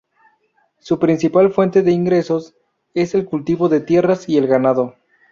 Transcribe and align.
Su 0.79 0.97
principal 0.97 1.51
fuente 1.53 1.83
de 1.83 1.91
ingresos 1.91 2.55
es 2.95 3.13
el 3.13 3.23
cultivo 3.25 3.69
de 3.69 3.81
tierras 3.81 4.27
y 4.27 4.39
el 4.39 4.47
ganado. 4.47 4.95